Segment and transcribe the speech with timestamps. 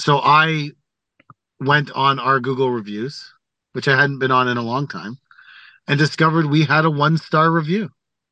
[0.00, 0.70] so I
[1.60, 3.32] went on our Google reviews,
[3.72, 5.18] which I hadn't been on in a long time,
[5.86, 7.90] and discovered we had a one star review.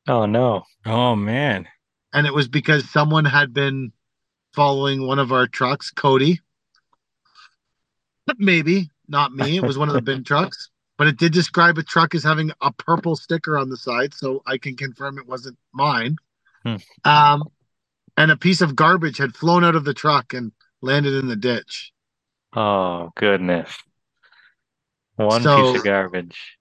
[0.08, 0.62] Oh no.
[0.86, 1.68] Oh man.
[2.12, 3.92] And it was because someone had been
[4.54, 6.40] following one of our trucks, Cody.
[8.38, 9.56] Maybe not me.
[9.56, 12.50] It was one of the bin trucks, but it did describe a truck as having
[12.62, 16.16] a purple sticker on the side, so I can confirm it wasn't mine.
[16.64, 16.76] Hmm.
[17.04, 17.44] Um,
[18.16, 21.36] and a piece of garbage had flown out of the truck and landed in the
[21.36, 21.92] ditch.
[22.54, 23.70] Oh goodness.
[25.16, 26.56] One So- piece of garbage.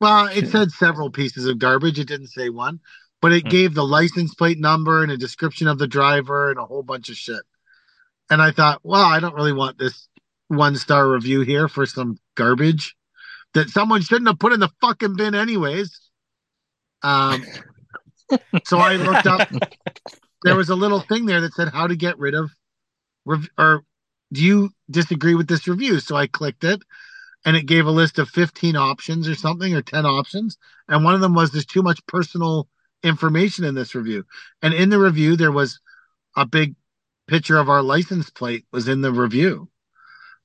[0.00, 1.98] Well, it said several pieces of garbage.
[1.98, 2.80] It didn't say one,
[3.20, 3.48] but it Hmm.
[3.50, 7.08] gave the license plate number and a description of the driver and a whole bunch
[7.10, 7.42] of shit.
[8.30, 10.08] And I thought, well, I don't really want this
[10.48, 12.94] one star review here for some garbage
[13.54, 16.00] that someone shouldn't have put in the fucking bin, anyways.
[17.02, 17.44] Um,
[18.64, 19.48] so I looked up.
[20.42, 22.50] There was a little thing there that said how to get rid of,
[23.24, 23.84] rev- or
[24.32, 26.00] do you disagree with this review?
[26.00, 26.82] So I clicked it,
[27.44, 30.58] and it gave a list of 15 options or something or 10 options
[30.88, 32.68] and one of them was there's too much personal
[33.02, 34.24] information in this review
[34.62, 35.80] and in the review there was
[36.36, 36.74] a big
[37.26, 39.68] picture of our license plate was in the review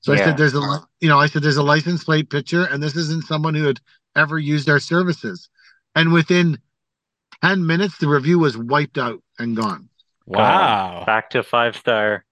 [0.00, 2.82] so i said there's a you know i said there's a license plate picture and
[2.82, 3.80] this isn't someone who had
[4.14, 5.48] ever used our services
[5.94, 6.58] and within
[7.44, 9.88] 10 minutes the review was wiped out and gone
[10.28, 11.04] Wow.
[11.06, 12.24] Back to five star.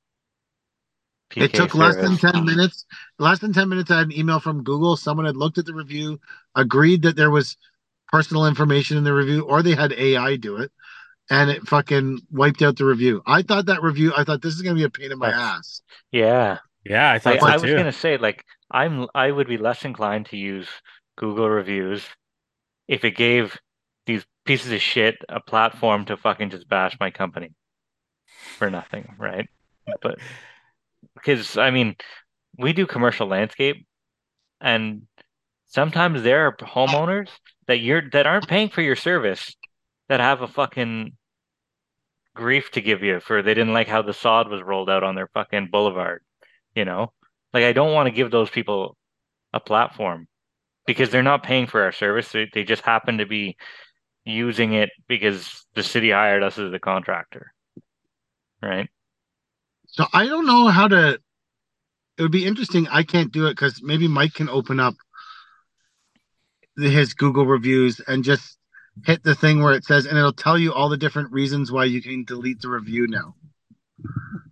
[1.36, 2.32] It took less than service.
[2.32, 2.84] 10 minutes
[3.18, 5.74] less than 10 minutes i had an email from google someone had looked at the
[5.74, 6.18] review
[6.54, 7.56] agreed that there was
[8.08, 10.70] personal information in the review or they had ai do it
[11.30, 14.62] and it fucking wiped out the review i thought that review i thought this is
[14.62, 15.82] going to be a pain in my That's- ass
[16.12, 16.58] Yeah.
[16.86, 19.86] Yeah, I thought Like, so I was gonna say, like, I'm I would be less
[19.86, 20.68] inclined to use
[21.16, 22.04] Google reviews
[22.88, 23.58] if it gave
[24.04, 27.52] these pieces of shit a platform to fucking just bash my company
[28.58, 29.48] for nothing, right?
[30.02, 30.18] But
[31.24, 31.96] because I mean,
[32.58, 33.86] we do commercial landscape,
[34.60, 35.02] and
[35.66, 37.28] sometimes there are homeowners
[37.66, 39.54] that you're that aren't paying for your service
[40.08, 41.12] that have a fucking
[42.34, 45.14] grief to give you for they didn't like how the sod was rolled out on
[45.14, 46.20] their fucking boulevard
[46.74, 47.12] you know?
[47.52, 48.96] Like i don't want to give those people
[49.52, 50.26] a platform
[50.86, 52.30] because they're not paying for our service.
[52.32, 53.56] They, they just happen to be
[54.24, 57.52] using it because the city hired us as a contractor
[58.62, 58.88] right
[59.94, 61.18] so i don't know how to
[62.18, 64.94] it would be interesting i can't do it because maybe mike can open up
[66.76, 68.58] his google reviews and just
[69.04, 71.84] hit the thing where it says and it'll tell you all the different reasons why
[71.84, 73.34] you can delete the review now.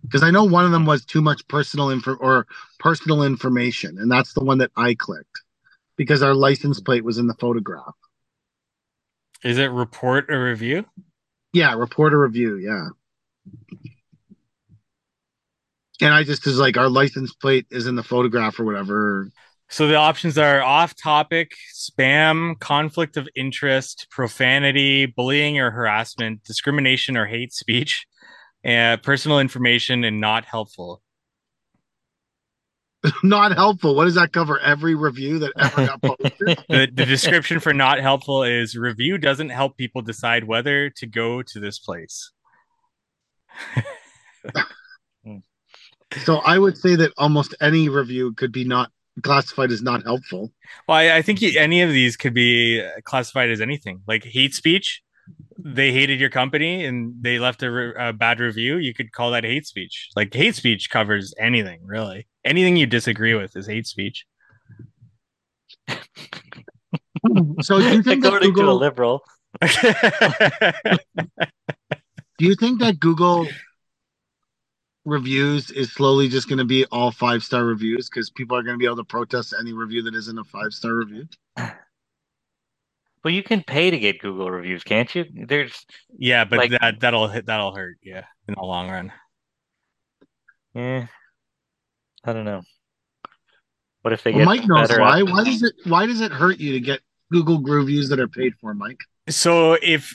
[0.03, 2.45] Because i know one of them was too much personal info or
[2.79, 5.41] personal information and that's the one that i clicked
[5.95, 7.93] because our license plate was in the photograph.
[9.43, 10.85] Is it report a review?
[11.53, 12.87] yeah report a review yeah
[16.01, 19.29] and i just is like our license plate is in the photograph or whatever
[19.69, 27.17] So the options are off topic, spam, conflict of interest, profanity, bullying or harassment, discrimination
[27.17, 28.05] or hate speech,
[28.65, 31.01] uh, personal information, and not helpful.
[33.23, 37.59] not helpful what does that cover every review that ever got posted The, the description
[37.59, 42.31] for not helpful is review doesn't help people decide whether to go to this place.
[46.23, 48.91] so i would say that almost any review could be not
[49.21, 50.51] classified as not helpful
[50.87, 54.23] Well, I, I think y- any of these could be uh, classified as anything like
[54.23, 55.03] hate speech.
[55.59, 58.77] They hated your company and they left a, re- a bad review.
[58.77, 60.09] You could call that hate speech.
[60.15, 62.27] Like hate speech covers anything, really.
[62.43, 64.25] Anything you disagree with is hate speech.
[67.61, 69.23] so do you think that according to a google liberal
[72.39, 73.47] Do you think that Google
[75.05, 78.75] reviews is slowly just going to be all five star reviews because people are going
[78.75, 81.27] to be able to protest any review that isn't a five star review?
[81.57, 85.85] well you can pay to get google reviews can't you there's
[86.17, 87.97] yeah, but Like- that that'll hit that'll hurt.
[88.03, 89.11] Yeah, in the long run.
[90.73, 91.07] yeah
[92.23, 92.61] i don't know
[94.01, 95.19] what if they Well, get Mike knows why.
[95.19, 95.73] at- Why does it?
[95.85, 96.99] Why does it hurt you to get
[97.31, 98.99] Google reviews that are paid for, Mike?
[99.29, 100.13] So if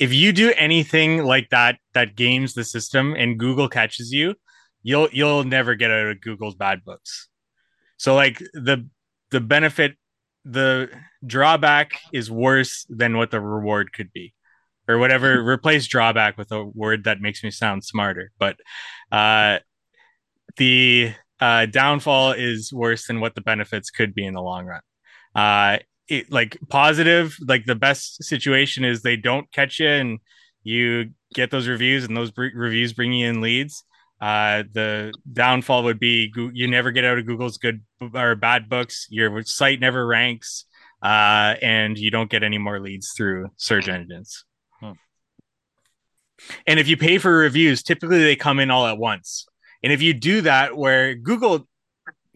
[0.00, 4.34] if you do anything like that that games the system and Google catches you,
[4.82, 7.28] you'll you'll never get out of Google's bad books.
[7.98, 8.88] So like the
[9.30, 9.96] the benefit
[10.46, 10.88] the
[11.24, 14.34] drawback is worse than what the reward could be.
[14.88, 18.32] Or whatever replace drawback with a word that makes me sound smarter.
[18.38, 18.56] But
[19.12, 19.58] uh
[20.56, 24.80] the uh downfall is worse than what the benefits could be in the long run.
[25.34, 25.78] Uh
[26.10, 30.18] it, like positive like the best situation is they don't catch you and
[30.62, 33.84] you get those reviews and those reviews bring you in leads
[34.20, 37.80] Uh, the downfall would be you never get out of Google's good
[38.14, 39.06] or bad books.
[39.08, 40.66] Your site never ranks,
[41.02, 44.44] uh, and you don't get any more leads through search engines.
[44.80, 44.92] Hmm.
[46.66, 49.46] And if you pay for reviews, typically they come in all at once.
[49.82, 51.66] And if you do that, where Google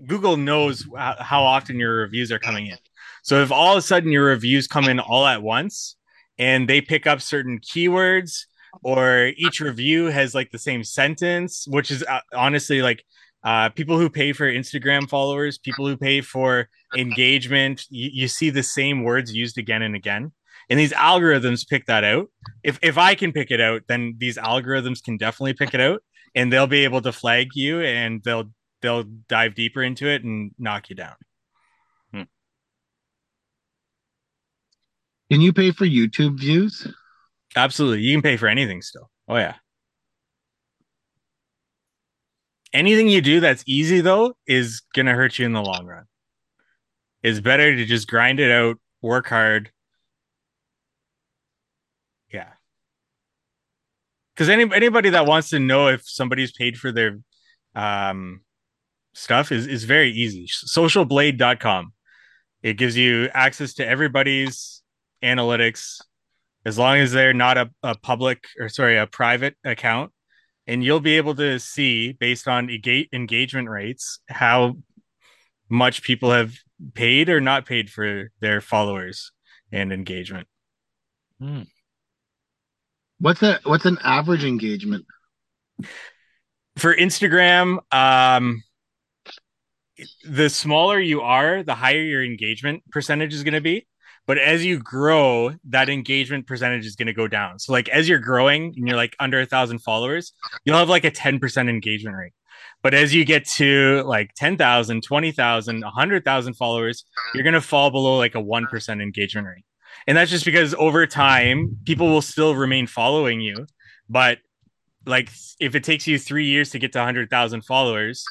[0.07, 2.79] Google knows how often your reviews are coming in.
[3.25, 5.97] So if all of a sudden your reviews come in all at once
[6.39, 8.43] and they pick up certain keywords
[8.83, 13.03] or each review has like the same sentence, which is uh, honestly like
[13.43, 18.51] uh, people who pay for Instagram followers, people who pay for engagement, you, you see
[18.51, 20.31] the same words used again and again.
[20.69, 22.29] And these algorithms pick that out.
[22.63, 26.03] If if I can pick it out, then these algorithms can definitely pick it out,
[26.35, 28.51] and they'll be able to flag you, and they'll
[28.81, 31.15] they'll dive deeper into it and knock you down.
[35.35, 36.87] Can you pay for YouTube views?
[37.57, 38.03] Absolutely.
[38.03, 39.11] You can pay for anything still.
[39.27, 39.57] Oh yeah.
[42.73, 46.05] Anything you do that's easy though is going to hurt you in the long run.
[47.25, 49.73] It's better to just grind it out, work hard.
[52.33, 52.51] Yeah.
[54.37, 57.19] Cuz any anybody that wants to know if somebody's paid for their
[57.75, 58.43] um
[59.15, 60.47] stuff is is very easy.
[60.47, 61.93] Socialblade.com.
[62.63, 64.84] It gives you access to everybody's
[65.23, 66.01] analytics
[66.65, 70.13] as long as they're not a, a public or sorry a private account
[70.67, 74.77] and you'll be able to see based on engagement rates how
[75.69, 76.55] much people have
[76.95, 79.33] paid or not paid for their followers
[79.73, 80.47] and engagement.
[81.39, 81.63] Hmm.
[83.19, 85.05] what's a what's an average engagement?
[86.77, 88.63] For instagram um
[90.25, 93.87] the smaller you are the higher your engagement percentage is going to be
[94.27, 97.59] but as you grow, that engagement percentage is going to go down.
[97.59, 100.33] So, like, as you're growing and you're like under a thousand followers,
[100.65, 102.33] you'll have like a 10% engagement rate.
[102.83, 107.05] But as you get to like 10,000, 20,000, 100,000 followers,
[107.35, 109.65] you're going to fall below like a 1% engagement rate.
[110.07, 113.67] And that's just because over time, people will still remain following you.
[114.09, 114.39] But
[115.07, 115.31] like,
[115.61, 118.25] if it takes you three years to get to 100,000 followers,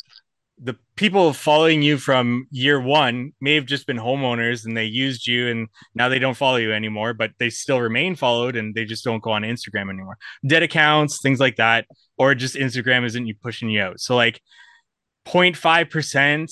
[0.60, 5.28] the people following you from year one may have just been homeowners and they used
[5.28, 8.86] you and now they don't follow you anymore, but they still remain followed and they
[8.86, 10.18] just don't go on Instagram anymore.
[10.46, 11.86] Dead accounts, things like that,
[12.18, 14.00] or just Instagram isn't you pushing you out.
[14.00, 14.42] So like
[15.26, 16.50] 0.5%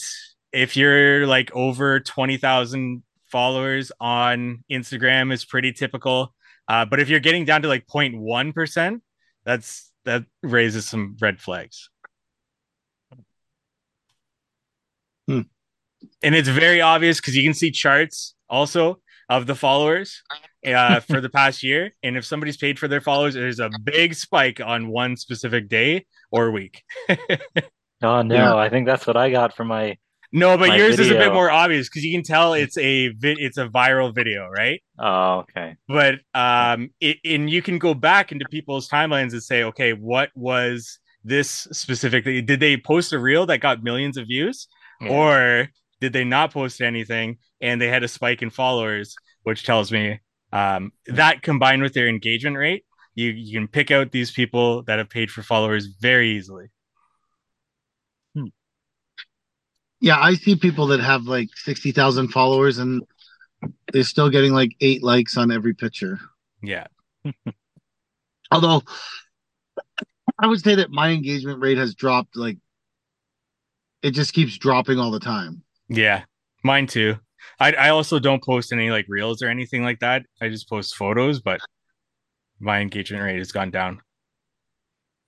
[0.52, 6.34] if you're like over 20,000 followers on Instagram is pretty typical.
[6.68, 9.02] Uh, but if you're getting down to like 0.1%,
[9.46, 11.91] that's that raises some red flags.
[15.28, 15.42] Hmm.
[16.24, 20.22] And it's very obvious because you can see charts also of the followers
[20.68, 21.94] uh, for the past year.
[22.04, 26.06] And if somebody's paid for their followers, there's a big spike on one specific day
[26.32, 26.84] or week.
[28.04, 28.56] oh no, yeah.
[28.56, 29.98] I think that's what I got for my.
[30.34, 31.12] No, but yours video.
[31.12, 34.16] is a bit more obvious because you can tell it's a vi- it's a viral
[34.16, 34.82] video, right?
[34.98, 35.76] Oh, okay.
[35.90, 40.30] But um, it, and you can go back into people's timelines and say, okay, what
[40.34, 42.42] was this specifically?
[42.42, 44.70] Did they post a reel that got millions of views?
[45.02, 45.10] Yeah.
[45.10, 45.70] or
[46.00, 50.20] did they not post anything and they had a spike in followers, which tells me
[50.52, 54.98] um, that combined with their engagement rate, you, you can pick out these people that
[54.98, 56.68] have paid for followers very easily.
[58.36, 58.48] Hmm.
[60.00, 63.04] Yeah, I see people that have like 60,000 followers and
[63.92, 66.20] they're still getting like eight likes on every picture.
[66.62, 66.88] Yeah.
[68.52, 68.82] Although
[70.40, 72.58] I would say that my engagement rate has dropped like
[74.02, 75.64] it just keeps dropping all the time.
[75.90, 76.24] Yeah,
[76.64, 77.18] mine too.
[77.60, 80.26] I I also don't post any like reels or anything like that.
[80.42, 81.60] I just post photos, but
[82.60, 84.02] my engagement rate has gone down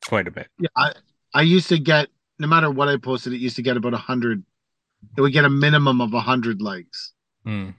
[0.08, 0.48] quite a bit.
[0.60, 0.94] Yeah, I
[1.34, 2.08] I used to get
[2.40, 4.44] no matter what I posted, it used to get about a hundred.
[5.18, 7.14] It would get a minimum of a hundred likes,
[7.46, 7.74] mm.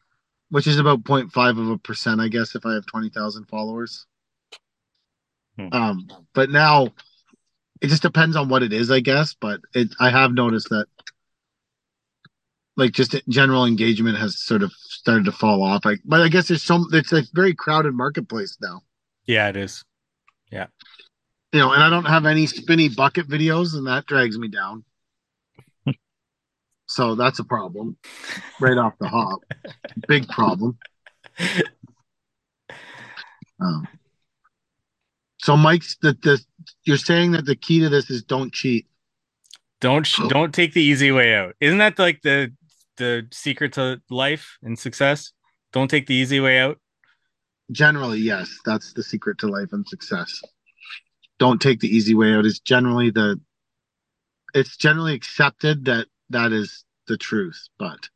[0.51, 4.07] which is about 0.5 of a percent, I guess, if I have twenty thousand followers.
[5.57, 5.69] Hmm.
[5.73, 6.89] Um, but now
[7.81, 9.35] it just depends on what it is, I guess.
[9.35, 10.87] But it, I have noticed that,
[12.77, 15.85] like, just general engagement has sort of started to fall off.
[15.85, 16.87] Like, but I guess there's some.
[16.93, 18.83] It's a very crowded marketplace now.
[19.27, 19.85] Yeah, it is.
[20.51, 20.67] Yeah.
[21.53, 24.85] You know, and I don't have any spinny bucket videos, and that drags me down.
[26.87, 27.97] so that's a problem,
[28.61, 29.41] right off the hop.
[30.09, 30.79] Big problem.
[33.61, 33.87] Um,
[35.45, 36.43] so Mike's the the
[36.85, 38.87] you're saying that the key to this is don't cheat.
[39.83, 41.55] Don't don't take the easy way out.
[41.61, 42.51] Isn't that like the
[42.97, 45.33] the secret to life and success?
[45.71, 46.81] Don't take the easy way out.
[47.71, 50.41] Generally, yes, that's the secret to life and success.
[51.39, 53.39] Don't take the easy way out is generally the
[54.55, 58.09] it's generally accepted that that is the truth, but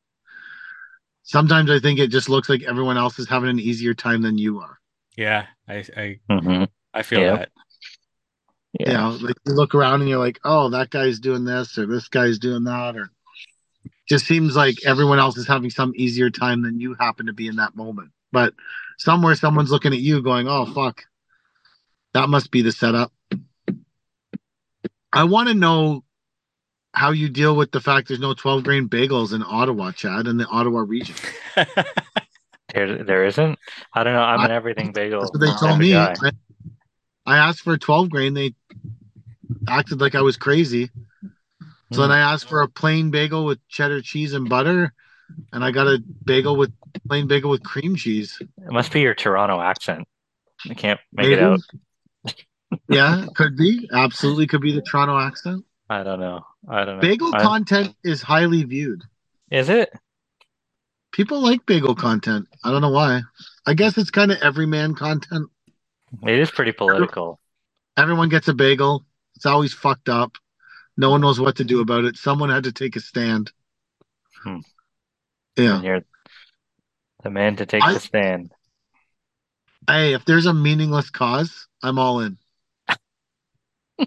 [1.24, 4.38] sometimes I think it just looks like everyone else is having an easier time than
[4.38, 4.78] you are.
[5.14, 6.64] Yeah, I I, hmm
[6.98, 7.36] I feel Yeah.
[7.36, 7.48] that.
[8.80, 8.90] Yeah.
[8.90, 11.86] You know, like you look around and you're like, oh, that guy's doing this or
[11.86, 13.10] this guy's doing that, or
[14.08, 17.46] just seems like everyone else is having some easier time than you happen to be
[17.46, 18.10] in that moment.
[18.32, 18.54] But
[18.98, 21.04] somewhere someone's looking at you going, oh, fuck,
[22.14, 23.12] that must be the setup.
[25.12, 26.04] I want to know
[26.94, 30.36] how you deal with the fact there's no 12 grain bagels in Ottawa, Chad, in
[30.36, 31.14] the Ottawa region.
[32.74, 33.58] There, there isn't.
[33.94, 34.20] I don't know.
[34.20, 35.20] I'm an everything bagel.
[35.20, 35.92] That's what they told me.
[35.92, 36.14] guy.
[36.22, 36.30] I,
[37.28, 38.32] I asked for 12 grain.
[38.34, 38.54] They
[39.68, 40.90] acted like I was crazy.
[41.92, 44.92] So then I asked for a plain bagel with cheddar cheese and butter,
[45.52, 46.72] and I got a bagel with
[47.06, 48.38] plain bagel with cream cheese.
[48.40, 50.06] It must be your Toronto accent.
[50.68, 51.34] I can't make Maybe.
[51.34, 51.60] it out.
[52.90, 53.88] Yeah, could be.
[53.92, 55.64] Absolutely could be the Toronto accent.
[55.88, 56.42] I don't know.
[56.68, 57.00] I don't know.
[57.00, 59.04] Bagel I- content is highly viewed.
[59.50, 59.90] is it?
[61.12, 62.46] People like bagel content.
[62.62, 63.22] I don't know why.
[63.66, 65.48] I guess it's kind of everyman content.
[66.26, 67.40] It is pretty political.
[67.96, 69.04] Everyone gets a bagel.
[69.36, 70.36] It's always fucked up.
[70.96, 72.16] No one knows what to do about it.
[72.16, 73.52] Someone had to take a stand.
[74.42, 74.58] Hmm.
[75.56, 75.80] Yeah.
[75.82, 76.04] You're
[77.22, 78.52] the man to take I- the stand.
[79.88, 82.36] Hey, if there's a meaningless cause, I'm all in.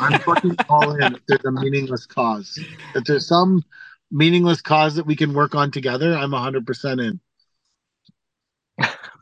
[0.00, 2.58] I'm fucking all in if there's a meaningless cause.
[2.94, 3.64] If there's some
[4.10, 7.20] meaningless cause that we can work on together, I'm 100% in.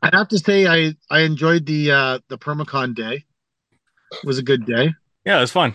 [0.02, 3.24] I have to say I I enjoyed the uh the Permacon day.
[4.10, 4.94] It was a good day.
[5.24, 5.74] yeah, it was fun.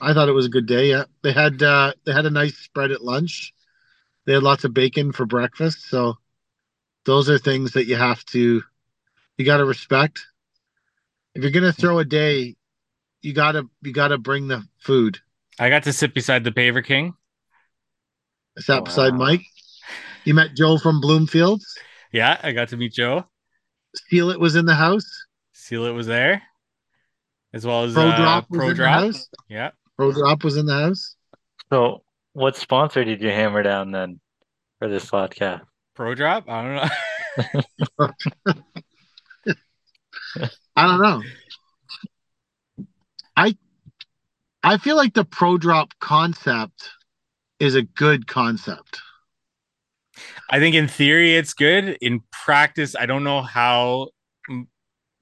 [0.00, 0.90] I thought it was a good day.
[0.90, 1.04] Yeah.
[1.22, 3.52] They had uh they had a nice spread at lunch.
[4.26, 6.16] They had lots of bacon for breakfast, so
[7.04, 8.62] those are things that you have to
[9.38, 10.26] you got to respect.
[11.34, 12.56] If you're going to throw a day,
[13.22, 15.18] you got to you got to bring the food.
[15.58, 17.14] I got to sit beside the Paver King.
[18.58, 18.84] I sat Wow.
[18.84, 19.42] beside Mike.
[20.24, 21.64] You met Joe from Bloomfields.
[22.12, 23.24] Yeah, I got to meet Joe.
[23.94, 25.08] Seal it was in the house.
[25.52, 26.42] Seal it was there,
[27.52, 29.00] as well as Pro uh, Drop was Pro in Drop.
[29.00, 29.28] the house.
[29.48, 31.16] Yeah, Pro Drop was in the house.
[31.72, 32.02] So,
[32.32, 34.20] what sponsor did you hammer down then
[34.78, 35.62] for this podcast?
[35.94, 36.48] Pro Drop.
[36.48, 36.74] I don't
[37.98, 38.10] know.
[40.76, 41.22] I don't know.
[43.36, 43.56] I
[44.62, 46.90] I feel like the Pro Drop concept
[47.58, 49.00] is a good concept.
[50.48, 51.98] I think in theory it's good.
[52.00, 54.08] In practice, I don't know how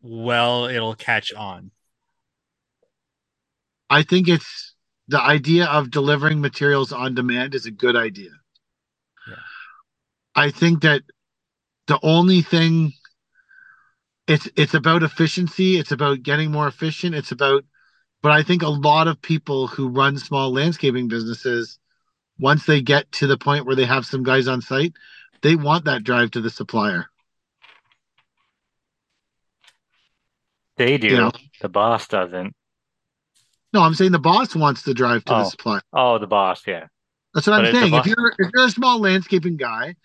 [0.01, 1.71] well it'll catch on.
[3.91, 4.75] I think it's
[5.09, 8.31] the idea of delivering materials on demand is a good idea.
[9.29, 9.35] Yeah.
[10.35, 11.03] I think that
[11.87, 12.93] the only thing
[14.27, 17.65] it's it's about efficiency, it's about getting more efficient, it's about
[18.23, 21.79] but I think a lot of people who run small landscaping businesses
[22.39, 24.93] once they get to the point where they have some guys on site,
[25.43, 27.07] they want that drive to the supplier.
[30.77, 31.09] They do.
[31.09, 31.31] Yeah.
[31.61, 32.55] The boss doesn't.
[33.73, 35.49] No, I'm saying the boss wants the drive to the Oh.
[35.49, 35.83] supplier.
[35.93, 36.63] Oh, the boss.
[36.67, 36.87] Yeah.
[37.35, 37.95] That's what But I'm saying.
[37.95, 39.97] If you're if you're a small landscaping guy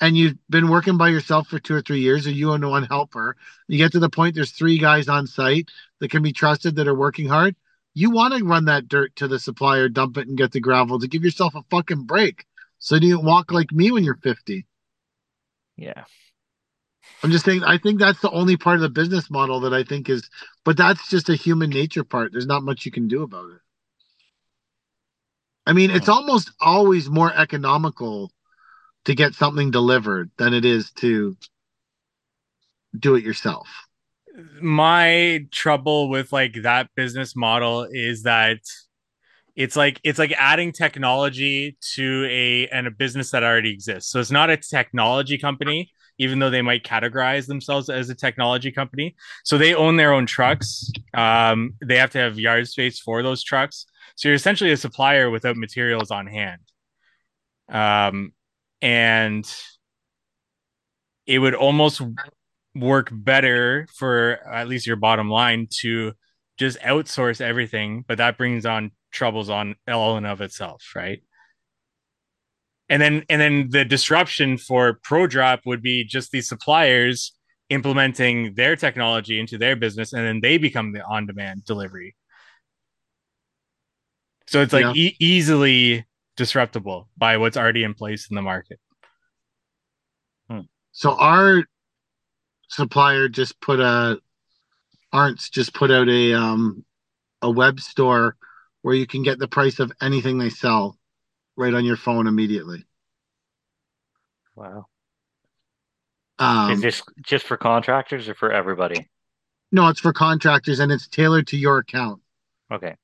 [0.00, 2.84] and you've been working by yourself for two or three years, or you own one
[2.84, 3.36] helper,
[3.68, 5.68] you get to the point there's three guys on site
[5.98, 7.54] that can be trusted that are working hard.
[7.94, 10.98] You want to run that dirt to the supplier, dump it, and get the gravel
[11.00, 12.44] to give yourself a fucking break,
[12.78, 14.66] so you don't walk like me when you're 50.
[15.76, 16.04] Yeah.
[17.22, 17.64] I'm just saying.
[17.64, 20.28] I think that's the only part of the business model that I think is,
[20.64, 22.32] but that's just a human nature part.
[22.32, 23.60] There's not much you can do about it.
[25.66, 28.32] I mean, it's almost always more economical
[29.04, 31.36] to get something delivered than it is to
[32.98, 33.68] do it yourself.
[34.60, 38.58] My trouble with like that business model is that
[39.56, 44.10] it's like it's like adding technology to a and a business that already exists.
[44.10, 48.70] So it's not a technology company, even though they might categorize themselves as a technology
[48.70, 49.16] company.
[49.44, 50.90] So they own their own trucks.
[51.14, 53.86] Um, they have to have yard space for those trucks.
[54.16, 56.60] So you're essentially a supplier without materials on hand.
[57.68, 58.32] Um,
[58.82, 59.50] and
[61.26, 62.02] it would almost
[62.74, 66.12] work better for at least your bottom line to
[66.58, 71.22] just outsource everything, but that brings on troubles on all and of itself, right?
[72.88, 77.32] And then and then the disruption for ProDrop would be just these suppliers
[77.68, 82.16] implementing their technology into their business, and then they become the on-demand delivery.
[84.48, 84.92] So it's like Yeah.
[84.94, 86.04] e- easily
[86.36, 88.80] disruptable by what's already in place in the market.
[90.92, 91.64] So our
[92.70, 94.20] supplier just put a
[95.12, 96.84] Arnt's just put out a um
[97.42, 98.36] a web store
[98.82, 100.96] where you can get the price of anything they sell
[101.56, 102.86] right on your phone immediately.
[104.54, 104.86] Wow.
[106.38, 109.08] Um, Is this just for contractors or for everybody?
[109.72, 112.20] no, it's for contractors and it's tailored to your account.
[112.72, 112.94] Okay.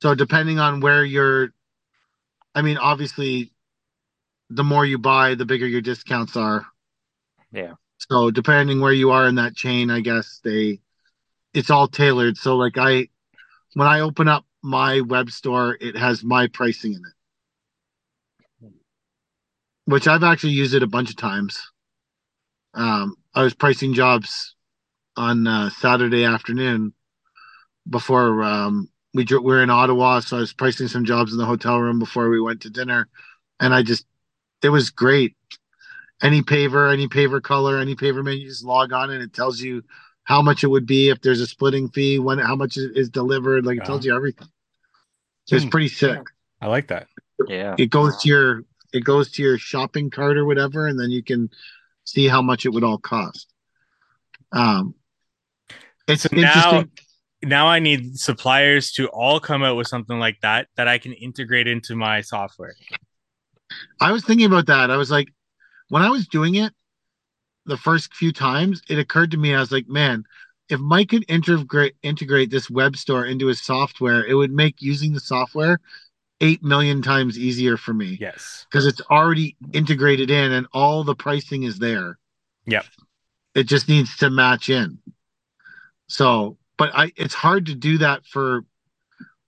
[0.00, 1.52] So depending on where you're,
[2.54, 3.52] I mean, obviously,
[4.50, 6.66] the more you buy, the bigger your discounts are.
[7.52, 7.74] Yeah.
[8.10, 10.80] So depending where you are in that chain, I guess they,
[11.52, 12.36] it's all tailored.
[12.36, 13.08] So like I,
[13.74, 18.72] when I open up my web store, it has my pricing in it,
[19.86, 21.60] which I've actually used it a bunch of times.
[22.74, 24.54] Um, I was pricing jobs
[25.16, 26.92] on uh, Saturday afternoon
[27.88, 31.46] before um, we we were in Ottawa, so I was pricing some jobs in the
[31.46, 33.08] hotel room before we went to dinner,
[33.60, 34.06] and I just
[34.62, 35.36] it was great.
[36.24, 39.60] Any paver, any paver color, any paver menu, you just log on and it tells
[39.60, 39.84] you
[40.24, 43.10] how much it would be if there's a splitting fee, when how much is is
[43.10, 44.48] delivered, like it tells you everything.
[45.44, 46.20] So it's pretty sick.
[46.62, 47.08] I like that.
[47.46, 47.74] Yeah.
[47.78, 48.64] It goes to your
[48.94, 51.50] it goes to your shopping cart or whatever, and then you can
[52.04, 53.52] see how much it would all cost.
[54.52, 54.94] Um,
[56.08, 56.90] it's So now- interesting.
[57.42, 61.12] Now I need suppliers to all come out with something like that that I can
[61.12, 62.74] integrate into my software.
[64.00, 64.90] I was thinking about that.
[64.90, 65.28] I was like,
[65.94, 66.72] when I was doing it
[67.66, 70.24] the first few times, it occurred to me, I was like, man,
[70.68, 75.12] if Mike could integrate integrate this web store into his software, it would make using
[75.12, 75.78] the software
[76.40, 78.66] eight million times easier for me Yes.
[78.68, 82.18] because it's already integrated in and all the pricing is there.
[82.66, 82.86] Yep.
[83.54, 84.98] It just needs to match in.
[86.08, 88.64] So, but I it's hard to do that for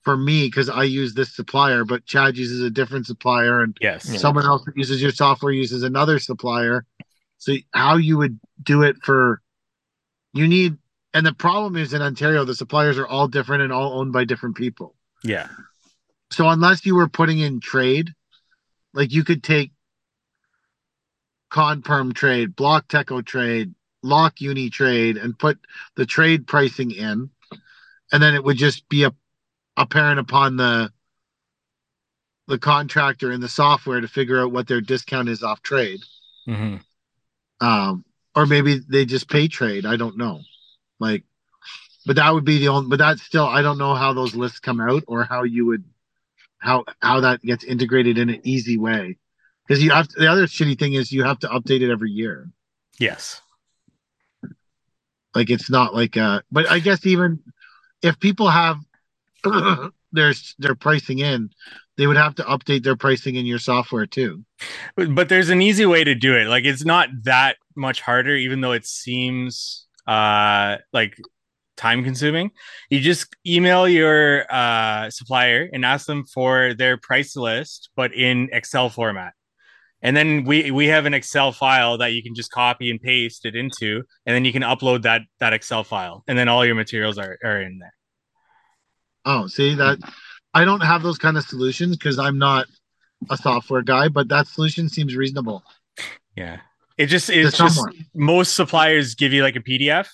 [0.07, 4.21] for me because I use this supplier, but Chad uses a different supplier and Yes.
[4.21, 6.87] Someone else that uses your software uses another supplier.
[7.39, 9.43] So how you would do it for
[10.33, 10.79] you need
[11.13, 14.25] and the problem is in Ontario the suppliers are all different and all owned by
[14.25, 14.95] different people.
[15.25, 15.49] Yeah.
[16.31, 18.15] So unless you were putting in trade,
[18.95, 19.73] like you could take
[21.51, 25.59] Conperm trade, Block Techo trade, Lock Uni trade, and put
[25.97, 27.31] the trade pricing in,
[28.13, 29.13] and then it would just be a,
[29.77, 30.91] apparent upon the
[32.49, 36.01] the contractor and the software to figure out what their discount is off trade.
[36.47, 36.77] hmm
[37.61, 39.87] Um, or maybe they just pay trade.
[39.87, 40.43] I don't know.
[41.01, 41.25] Like,
[42.07, 42.89] but that would be the only.
[42.89, 45.85] But that's still I don't know how those lists come out or how you would
[46.59, 49.19] how how that gets integrated in an easy way.
[49.67, 52.11] Because you have to, the other shitty thing is you have to update it every
[52.11, 52.49] year.
[52.99, 53.41] Yes.
[55.35, 56.43] Like it's not like uh.
[56.53, 57.43] But I guess even
[58.03, 58.79] if people have
[60.13, 61.51] their their pricing in,
[61.97, 64.45] they would have to update their pricing in your software too.
[64.97, 66.47] But, there's an easy way to do it.
[66.47, 71.17] Like it's not that much harder, even though it seems uh like
[71.77, 72.51] time consuming.
[72.91, 78.49] You just email your uh supplier and ask them for their price list, but in
[78.53, 79.33] Excel format.
[80.03, 83.45] And then we we have an Excel file that you can just copy and paste
[83.45, 86.75] it into, and then you can upload that that Excel file, and then all your
[86.75, 87.96] materials are, are in there.
[89.27, 89.99] Oh, see that
[90.55, 92.67] I don't have those kind of solutions because I'm not
[93.29, 95.65] a software guy, but that solution seems reasonable.
[96.37, 96.61] Yeah.
[96.97, 97.85] It just it's just
[98.15, 100.09] most suppliers give you like a PDF.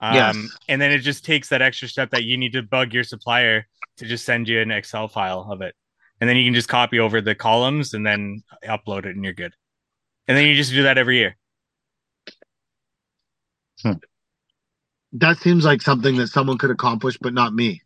[0.00, 0.36] Um, Yes.
[0.68, 3.68] and then it just takes that extra step that you need to bug your supplier
[3.98, 5.76] to just send you an Excel file of it.
[6.20, 9.32] And then you can just copy over the columns and then upload it and you're
[9.32, 9.54] good.
[10.26, 11.36] And then you just do that every year.
[15.14, 17.82] That seems like something that someone could accomplish, but not me.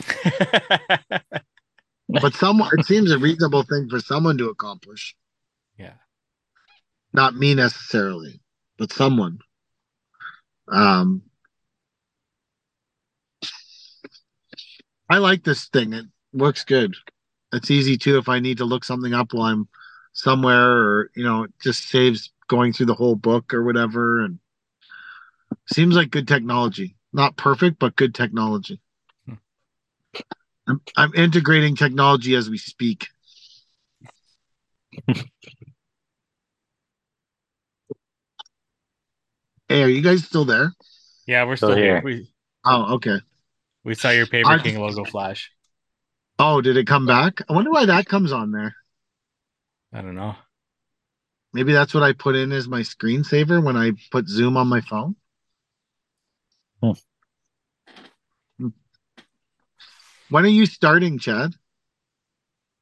[2.08, 5.16] But someone it seems a reasonable thing for someone to accomplish.
[5.76, 5.94] yeah.
[7.12, 8.40] Not me necessarily,
[8.78, 9.38] but someone.
[10.68, 11.22] Um
[15.08, 15.92] I like this thing.
[15.92, 16.94] It works good.
[17.52, 19.68] It's easy too if I need to look something up while I'm
[20.12, 24.38] somewhere or you know, it just saves going through the whole book or whatever and
[25.66, 26.96] seems like good technology.
[27.12, 28.80] Not perfect, but good technology.
[30.66, 33.08] I'm, I'm integrating technology as we speak.
[39.68, 40.72] hey, are you guys still there?
[41.26, 41.94] Yeah, we're Still still here.
[41.96, 42.02] here.
[42.04, 42.28] We,
[42.64, 43.18] Oh, okay.
[43.84, 45.52] we saw your Paver I- King logo flash.
[46.38, 47.40] Oh, did it come back?
[47.48, 48.74] I wonder why that comes on there.
[49.92, 50.34] I don't know.
[51.54, 54.82] Maybe that's what I put in as my screensaver when I put Zoom on my
[54.82, 55.16] phone.
[56.82, 56.90] Hmm.
[60.30, 61.54] When are you starting, Chad?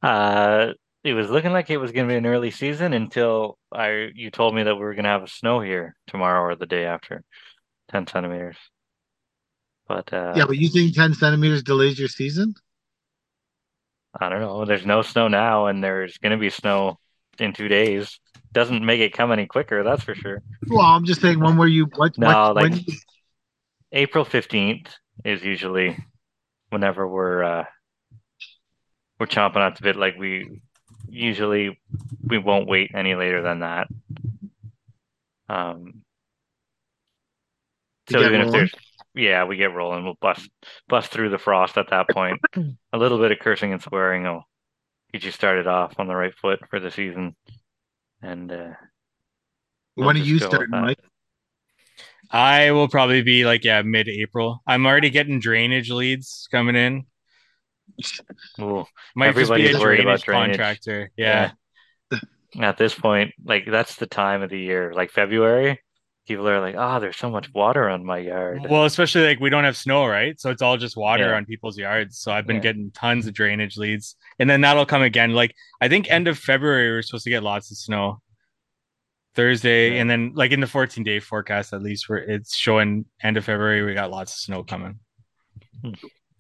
[0.03, 4.09] Uh, it was looking like it was going to be an early season until I
[4.15, 6.67] you told me that we were going to have a snow here tomorrow or the
[6.67, 7.23] day after,
[7.91, 8.57] ten centimeters.
[9.87, 12.55] But uh, yeah, but you think 10 centimeters delays your season?
[14.19, 14.65] I don't know.
[14.65, 16.99] There's no snow now, and there's going to be snow
[17.39, 18.19] in two days.
[18.53, 20.41] Doesn't make it come any quicker, that's for sure.
[20.69, 22.85] Well, I'm just saying one where you what, No, what like- when
[23.93, 24.89] April 15th
[25.25, 25.99] is usually
[26.75, 27.65] whenever we're uh
[29.19, 30.61] we're chomping at the bit like we
[31.09, 31.81] usually
[32.23, 33.87] we won't wait any later than that.
[35.49, 36.03] Um
[38.11, 38.75] so get even if there's
[39.15, 40.51] yeah, we get rolling, we'll bust
[40.89, 42.41] bust through the frost at that point.
[42.93, 44.43] A little bit of cursing and swearing will
[45.13, 47.37] get you started off on the right foot for the season.
[48.21, 48.71] And uh
[49.97, 50.71] we'll when are just you go with starting.
[50.71, 50.99] Mike?
[52.31, 54.63] I will probably be like yeah, mid-April.
[54.67, 57.05] I'm already getting drainage leads coming in.
[58.61, 58.85] ooh,
[59.15, 60.57] Might Everybody's just be a worried about drainage, drainage.
[60.57, 61.11] contractor.
[61.17, 61.53] Yeah.
[62.61, 65.81] at this point, like that's the time of the year, like February.
[66.27, 69.51] People are like, "Oh, there's so much water on my yard." Well, especially like we
[69.51, 70.41] don't have snow, right?
[70.41, 71.37] So it's all just water Yeah.
[71.37, 72.19] on people's yards.
[72.19, 72.63] So I've been Yeah.
[72.63, 74.17] getting tons of drainage leads.
[74.39, 75.33] And then that'll come again.
[75.35, 78.23] Like I think end of February we're supposed to get lots of snow.
[79.35, 80.01] Thursday Yeah.
[80.01, 83.45] and then like in the 14 day forecast at least where it's showing end of
[83.45, 84.99] February we got lots of snow coming.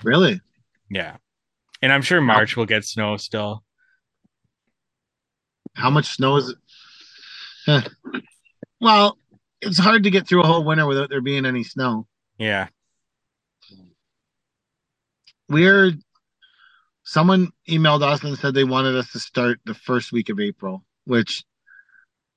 [0.02, 0.40] Really?
[0.90, 1.16] Yeah.
[1.82, 3.62] And I'm sure March will get snow still.
[5.74, 6.54] How much snow is
[7.66, 7.88] it?
[8.80, 9.18] Well,
[9.60, 12.06] it's hard to get through a whole winter without there being any snow.
[12.38, 12.68] Yeah.
[15.48, 15.92] We're
[17.04, 20.84] someone emailed us and said they wanted us to start the first week of April,
[21.04, 21.44] which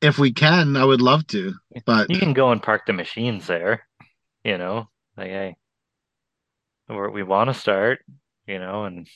[0.01, 1.53] if we can, I would love to.
[1.85, 3.87] But you can go and park the machines there,
[4.43, 5.55] you know, like hey,
[6.89, 7.99] we're, we want to start,
[8.45, 9.07] you know, and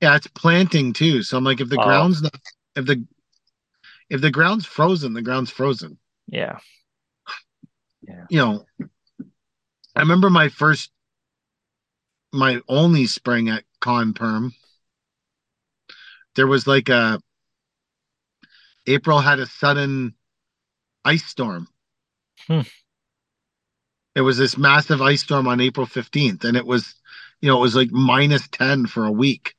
[0.00, 1.22] yeah, it's planting too.
[1.22, 1.82] So I'm like, if the Oh.
[1.82, 2.34] ground's not,
[2.76, 3.04] if the
[4.08, 5.98] if the ground's frozen, the ground's frozen.
[6.26, 6.58] Yeah.
[8.02, 8.64] Yeah, you know,
[9.94, 10.90] I remember my first,
[12.32, 14.52] my only spring at Con Perm.
[16.34, 17.20] There was like a,
[18.94, 20.14] April had a sudden
[21.04, 21.68] ice storm.
[22.46, 22.60] Hmm.
[24.14, 26.94] It was this massive ice storm on April 15th, and it was,
[27.40, 29.54] you know, it was like minus 10 for a week.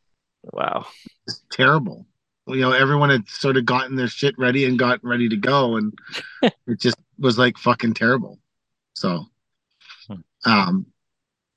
[0.52, 0.86] wow,
[1.26, 2.06] It's terrible.
[2.48, 5.78] You know, everyone had sort of gotten their shit ready and got ready to go,
[5.78, 5.98] and
[6.68, 8.40] it just was like fucking terrible.
[8.94, 9.26] So,
[10.08, 10.22] Hmm.
[10.46, 10.86] um,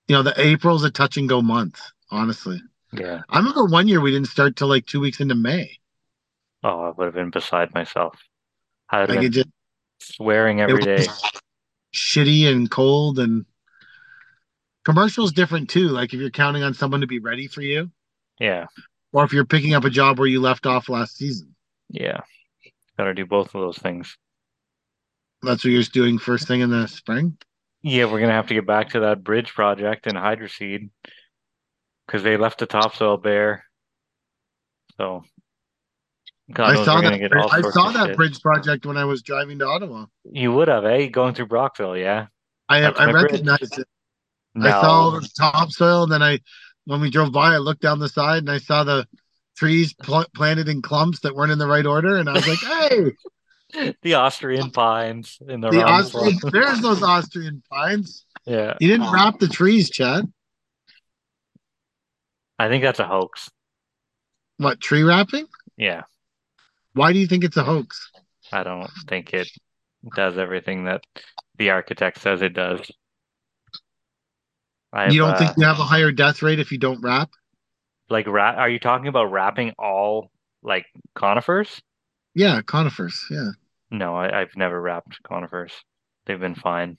[0.06, 2.60] you know, the April's a touch and go month, honestly.
[2.92, 3.22] yeah.
[3.28, 5.78] I remember one year we didn't start till like two weeks into May.
[6.64, 8.18] Oh, I would have been beside myself.
[8.88, 9.48] I would have Like it been just
[10.14, 10.96] swearing every it day.
[10.96, 11.33] was
[11.94, 13.44] shitty and cold and
[14.85, 15.88] commercial's different too.
[15.88, 17.90] Like if you're counting on someone to be ready for you,
[18.40, 18.66] Yeah,
[19.12, 21.55] or if you're picking up a job where you left off last season.
[21.90, 22.20] yeah.
[22.96, 24.16] Got to do both of those things.
[25.42, 27.37] That's what you're doing first thing in the spring.
[27.83, 30.88] Yeah, we're gonna have to get back to that bridge project in Hydroseed
[32.07, 33.64] because they left the topsoil bare.
[34.96, 35.24] So,
[36.52, 37.33] God I saw that.
[37.33, 38.16] all I saw that shit.
[38.16, 40.07] bridge project when I was driving to Ottawa.
[40.30, 41.07] You would have, eh?
[41.07, 42.26] Going through Brockville, yeah.
[42.68, 43.33] I That's I my bridge.
[43.33, 43.88] recognized it.
[44.54, 46.04] No, I saw the topsoil.
[46.04, 46.40] And then I,
[46.85, 49.07] when we drove by, I looked down the side and I saw the
[49.57, 52.59] trees pl- planted in clumps that weren't in the right order, and I was like,
[53.74, 59.11] "Hey, the Austrian pines in the, the Austrian, there's those Austrian pines." Yeah, You didn't
[59.11, 60.30] wrap the trees, Chad.
[62.59, 63.50] I think that's a hoax.
[64.59, 65.46] What tree wrapping?
[65.76, 66.02] Yeah,
[66.94, 68.11] Why do you think it's a hoax?
[68.52, 69.48] I don't think it
[70.14, 71.02] does everything that
[71.59, 72.80] the architect says it does.
[74.92, 77.30] I've, you don't uh, think you have a higher death rate if you don't wrap?
[78.11, 78.59] like wrap?
[78.59, 80.30] Are you talking about wrapping all
[80.62, 81.80] like conifers?
[82.35, 83.24] Yeah, conifers.
[83.30, 83.50] Yeah.
[83.90, 85.72] No, I, I've never wrapped conifers.
[86.26, 86.96] They've been fine.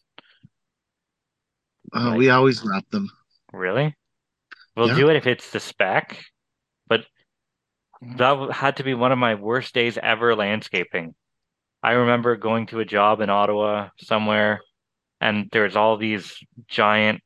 [1.94, 3.10] Oh, Like- we always wrap them.
[3.54, 3.96] Really?
[4.76, 4.96] We'll Yeah.
[4.96, 6.22] do it if it's the spec,
[8.02, 11.16] that had to be one of my worst days ever landscaping.
[11.84, 14.62] I remember going to a job in Ottawa somewhere,
[15.22, 16.36] and there's all these
[16.68, 17.22] giant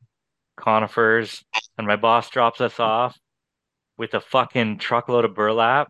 [0.57, 1.43] conifers,
[1.77, 3.17] and my boss drops us off
[3.97, 5.89] with a fucking truckload of burlap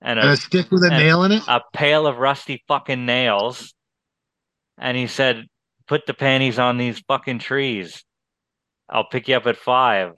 [0.00, 1.42] and And a a stick with a nail in it.
[1.48, 3.74] a pail of rusty fucking nails.
[4.78, 5.46] And he said,
[5.88, 8.04] Put the panties on these fucking trees.
[8.90, 10.12] I'll pick you up at five.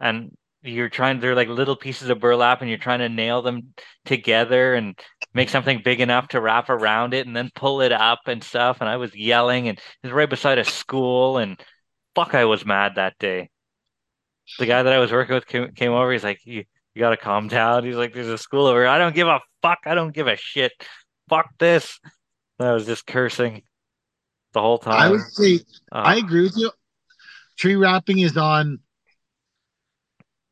[0.00, 0.30] And
[0.64, 3.74] you're trying, they're like little pieces of burlap, and you're trying to nail them
[4.04, 4.98] together and
[5.34, 8.78] make something big enough to wrap around it and then pull it up and stuff.
[8.80, 11.38] And I was yelling, and it was right beside a school.
[11.38, 11.60] And
[12.14, 13.50] fuck, I was mad that day.
[14.58, 16.12] The guy that I was working with came, came over.
[16.12, 17.84] He's like, you, you gotta calm down.
[17.84, 18.80] He's like, there's a school over.
[18.80, 18.88] here.
[18.88, 19.78] I don't give a fuck.
[19.86, 20.72] I don't give a shit.
[21.28, 21.98] Fuck this.
[22.58, 23.62] And I was just cursing
[24.52, 24.94] the whole time.
[25.00, 26.70] I would say Uh, I agree with you.
[27.56, 28.78] Tree wrapping is on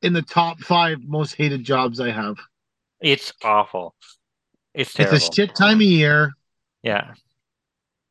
[0.03, 2.37] in the top five most hated jobs I have.
[3.01, 3.95] It's awful.
[4.75, 5.17] It's terrible.
[5.17, 6.33] It's a shit time of year.
[6.83, 7.15] Yeah.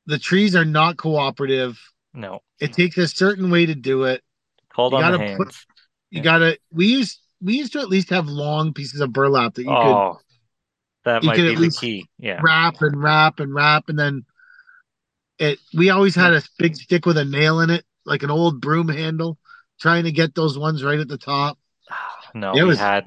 [0.05, 1.79] The trees are not cooperative.
[2.13, 2.41] No.
[2.59, 4.23] It takes a certain way to do it.
[4.73, 5.37] Hold You on gotta hands.
[5.37, 5.55] put-
[6.09, 6.23] You Yeah.
[6.23, 6.59] gotta.
[6.71, 10.19] We used we used to at least have long pieces of burlap that you oh,
[11.05, 12.07] that you might could be at the least- key.
[12.19, 12.35] Yeah.
[12.35, 14.25] could wrap and wrap and wrap, and then
[15.39, 15.59] it.
[15.73, 18.89] We always had a big stick with a nail in it, like an old broom
[18.89, 19.39] handle,
[19.79, 21.57] trying to get those ones right at the top.
[22.33, 23.05] No, It we was had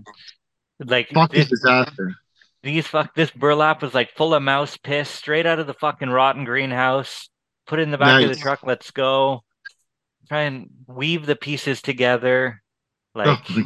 [0.80, 2.14] like this, disaster.
[2.62, 6.10] these fuck this burlap was like full of mouse piss straight out of the fucking
[6.10, 7.28] rotten greenhouse.
[7.66, 8.60] Put it in the back of the truck.
[8.64, 9.44] Let's go.
[10.28, 12.62] Try and weave the pieces together.
[13.14, 13.62] Like Oh,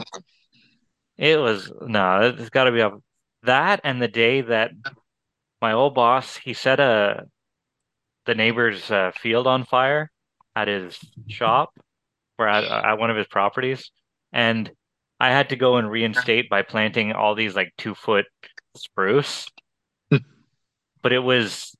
[1.17, 3.01] it was no, it's got to be up
[3.45, 4.73] that and the day that
[5.61, 7.27] my old boss he set a
[8.27, 10.11] the neighbor's uh, field on fire
[10.55, 11.71] at his shop
[12.39, 13.91] or at, at one of his properties,
[14.33, 14.71] and
[15.21, 18.27] I had to go and reinstate by planting all these like two foot
[18.77, 19.49] spruce.
[21.03, 21.75] but it was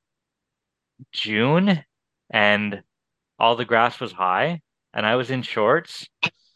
[1.11, 1.83] June
[2.31, 2.83] and
[3.39, 4.61] all the grass was high,
[4.93, 6.07] and I was in shorts,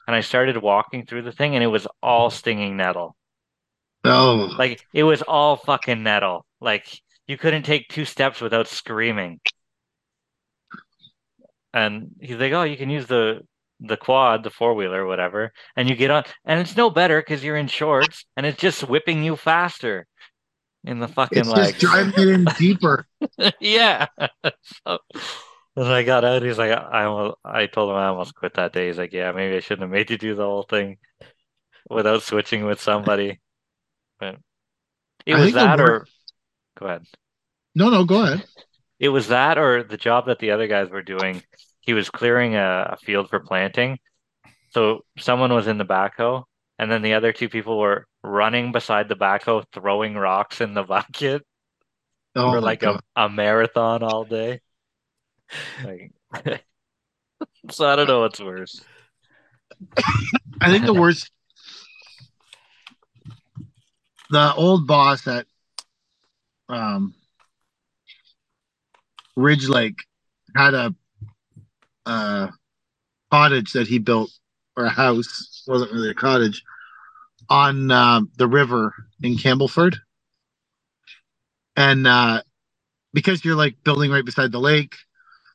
[0.07, 3.15] and I started walking through the thing, and it was all stinging nettle.
[4.05, 6.45] oh, Like it was all fucking nettle.
[6.59, 9.39] Like you couldn't take two steps without screaming.
[11.73, 13.41] And he's like, "Oh, you can use the
[13.83, 17.43] the quad, the four wheeler, whatever." And you get on, and it's no better because
[17.43, 20.07] you're in shorts, and it's just whipping you faster
[20.83, 23.05] in the fucking it's just driving it in deeper.
[23.59, 24.07] yeah.
[24.85, 24.99] so,
[25.75, 26.43] and I got out.
[26.43, 28.87] He's like, I almost, I told him I almost quit that day.
[28.87, 30.97] He's like, yeah, maybe I shouldn't have made you do the whole thing
[31.89, 33.39] without switching with somebody.
[34.19, 34.37] But
[35.25, 36.05] it I was that, or
[36.77, 37.05] go ahead.
[37.75, 38.45] No, no, go ahead.
[38.99, 41.41] It was that, or the job that the other guys were doing.
[41.83, 43.99] He was clearing a, a field for planting.
[44.69, 46.43] So someone was in the backhoe,
[46.79, 50.83] and then the other two people were running beside the backhoe, throwing rocks in the
[50.83, 51.45] bucket.
[52.35, 52.99] Oh, for like God.
[53.15, 54.59] a, a marathon all day.
[55.83, 56.11] Like,
[57.69, 58.81] so I don't know what's worse.
[60.59, 61.29] I think the worst.
[64.31, 65.45] The old boss at
[66.69, 67.13] um,
[69.35, 69.97] Ridge Lake
[70.55, 70.95] had a,
[72.05, 72.47] uh
[73.31, 74.31] cottage that he built,
[74.75, 76.63] or a house, wasn't really a cottage,
[77.49, 79.97] on uh, the river in Campbellford.
[81.75, 82.43] And uh,
[83.13, 84.95] because you're like building right beside the lake,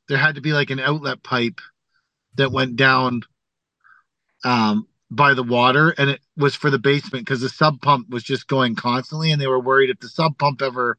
[0.09, 1.61] there had to be like an outlet pipe
[2.37, 3.23] that went down
[4.45, 8.23] um, by the water, and it was for the basement because the sump pump was
[8.25, 10.99] just going constantly, and they were worried if the sump pump ever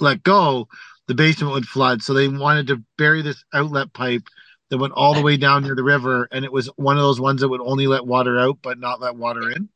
[0.00, 0.68] let go,
[1.10, 2.02] the basement would flood.
[2.02, 4.22] So they wanted to bury this outlet pipe
[4.68, 7.20] that went all the way down near the river, and it was one of those
[7.20, 9.68] ones that would only let water out but not let water in.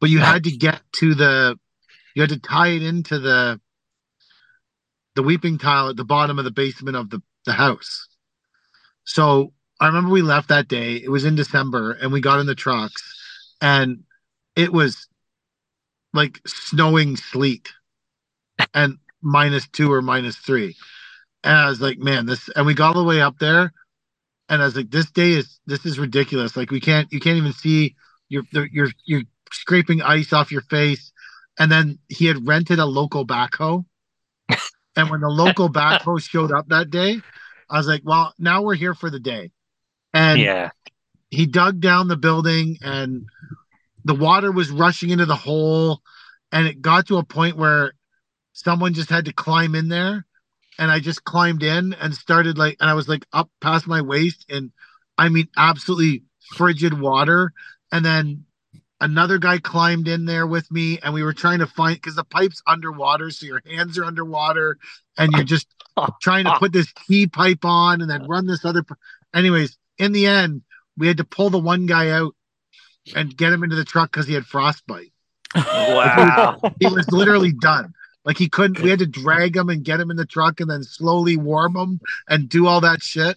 [0.00, 1.58] But you had to get to the,
[2.14, 3.60] you had to tie it into the,
[5.16, 8.06] the weeping tile at the bottom of the basement of the the house.
[9.02, 10.94] So I remember we left that day.
[10.94, 13.02] It was in December, and we got in the trucks,
[13.60, 14.04] and
[14.54, 15.08] it was
[16.12, 17.72] like snowing sleet,
[18.72, 20.76] and minus two or minus three.
[21.42, 22.48] And I was like, man, this.
[22.54, 23.72] And we got all the way up there,
[24.48, 26.56] and I was like, this day is this is ridiculous.
[26.56, 27.96] Like we can't, you can't even see.
[28.28, 31.12] You're you're you're scraping ice off your face,
[31.58, 33.84] and then he had rented a local backhoe.
[34.96, 37.20] And when the local backhoe showed up that day,
[37.70, 39.50] I was like, well, now we're here for the day.
[40.12, 40.70] And yeah.
[41.30, 43.24] he dug down the building and
[44.04, 46.00] the water was rushing into the hole.
[46.50, 47.92] And it got to a point where
[48.52, 50.26] someone just had to climb in there.
[50.78, 54.00] And I just climbed in and started like, and I was like up past my
[54.00, 54.70] waist and
[55.18, 56.24] I mean, absolutely
[56.56, 57.52] frigid water.
[57.92, 58.44] And then
[59.00, 62.24] another guy climbed in there with me and we were trying to find because the
[62.24, 64.78] pipe's underwater so your hands are underwater
[65.16, 65.66] and you're just
[66.22, 68.84] trying to put this key pipe on and then run this other
[69.34, 70.62] anyways in the end
[70.96, 72.34] we had to pull the one guy out
[73.14, 75.12] and get him into the truck because he had frostbite
[75.56, 76.60] Wow.
[76.78, 80.10] he was literally done like he couldn't we had to drag him and get him
[80.10, 83.36] in the truck and then slowly warm him and do all that shit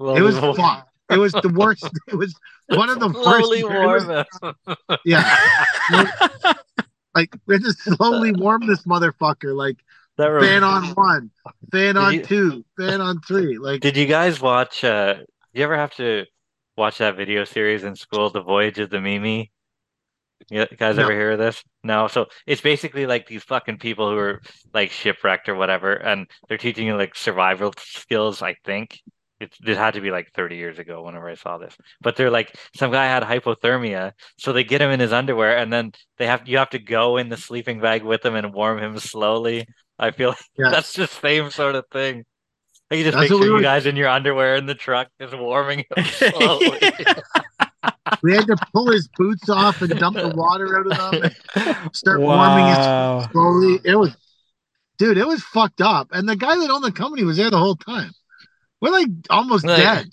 [0.00, 2.34] it was fun it was the worst it was
[2.68, 4.24] one of the worst Slowly warm him.
[5.04, 5.36] yeah
[7.14, 9.76] like we had to slowly warm this motherfucker like
[10.18, 11.30] That rem- fan on one,
[11.70, 13.58] fan on you- two, fan on three.
[13.58, 14.82] Like Did you guys watch?
[14.84, 15.16] Uh,
[15.52, 16.24] you ever have to
[16.76, 19.50] watch that video series in school, The Voyage of the Mimi?
[20.50, 21.04] You guys No.
[21.04, 21.62] ever hear of this?
[21.82, 22.08] No.
[22.08, 24.40] So it's basically like these fucking people who are
[24.74, 28.98] like shipwrecked or whatever, and they're teaching you like survival skills, I think.
[29.38, 31.76] It, it had to be like 30 years ago whenever I saw this.
[32.00, 35.70] But they're like some guy had hypothermia, so they get him in his underwear and
[35.70, 38.78] then they have you have to go in the sleeping bag with him and warm
[38.78, 39.66] him slowly.
[39.98, 40.70] I feel like Yeah.
[40.70, 42.24] that's just same sort of thing.
[42.90, 45.36] I can just That's picture we you guys in your underwear in the truck just
[45.36, 46.80] warming him slowly.
[48.22, 51.96] We had to pull his boots off and dump the water out of them and
[51.96, 53.80] start warming his slowly.
[53.84, 54.16] It was,
[54.98, 56.08] dude, it was fucked up.
[56.12, 58.10] And the guy that owned the company was there the whole time.
[58.80, 60.06] We're like almost Like- dead.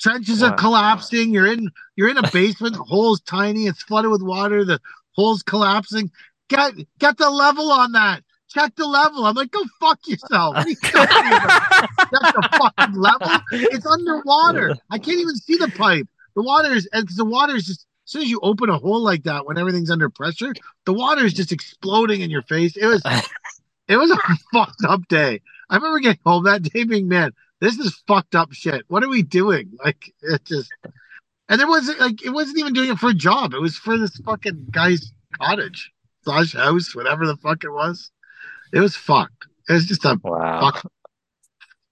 [0.00, 1.32] Trenches are collapsing.
[1.32, 2.76] You're in you're in a basement.
[2.76, 3.66] the hole's tiny.
[3.66, 4.64] It's flooded with water.
[4.64, 4.78] The
[5.16, 6.12] hole's collapsing.
[6.48, 8.22] Get get the level on that.
[8.48, 9.26] Check the level.
[9.26, 10.54] I'm like, go fuck yourself.
[10.54, 11.88] What are you about?
[11.98, 13.28] Check the fucking level.
[13.50, 14.76] It's underwater.
[14.88, 16.06] I can't even see the pipe.
[16.38, 18.78] The water is and 'cause the water is just as soon as you open a
[18.78, 22.76] hole like that when everything's under pressure, the water is just exploding in your face.
[22.76, 23.02] It was
[23.88, 24.18] it was a
[24.52, 25.40] fucked up day.
[25.68, 28.84] I remember getting home that day being, man, this is fucked up shit.
[28.86, 29.72] What are we doing?
[29.84, 30.70] Like it just
[31.48, 33.52] and there wasn't like it wasn't even doing it for a job.
[33.52, 35.90] It was for this fucking guy's cottage
[36.22, 38.12] slash house, whatever the fuck it was.
[38.72, 39.48] It was fucked.
[39.68, 40.60] It was just a wow.
[40.60, 40.88] fuck.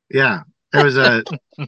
[0.09, 0.43] Yeah.
[0.73, 1.25] It was a
[1.59, 1.67] I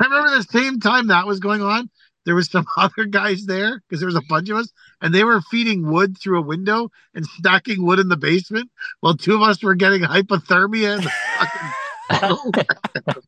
[0.00, 1.88] remember the same time that was going on,
[2.26, 4.28] there was some other guys there because there was a mm-hmm.
[4.28, 8.08] bunch of us, and they were feeding wood through a window and stacking wood in
[8.08, 12.42] the basement, while two of us were getting hypothermia in the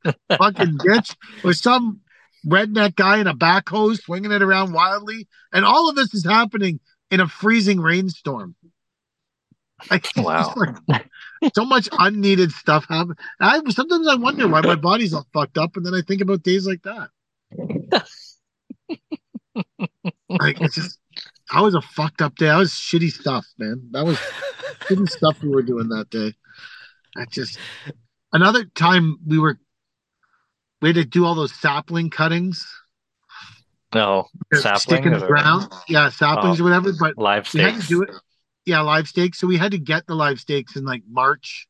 [0.02, 2.00] fucking, fucking ditch with some
[2.46, 6.78] redneck guy in a backhoe swinging it around wildly, and all of this is happening
[7.10, 8.54] in a freezing rainstorm.
[9.90, 10.54] Like, Wow.
[10.88, 11.08] like-
[11.54, 13.14] so much unneeded stuff happen.
[13.38, 16.42] I sometimes I wonder why my body's all fucked up, and then I think about
[16.42, 17.10] days like that.
[20.28, 20.98] Like it's just,
[21.50, 22.48] I was a fucked up day.
[22.48, 23.88] I was shitty stuff, man.
[23.92, 24.18] That was
[24.86, 26.34] shitty stuff we were doing that day.
[27.16, 27.58] I just
[28.32, 29.58] another time we were
[30.80, 32.64] we had to do all those sapling cuttings,
[33.94, 36.62] No, stick sapling in the or ground, yeah, saplings Oh.
[36.62, 36.92] or whatever.
[36.98, 37.88] But live we had to stakes.
[37.88, 38.10] do it.
[38.66, 39.38] Yeah, live stakes.
[39.38, 41.66] So we had to get the live stakes in like March,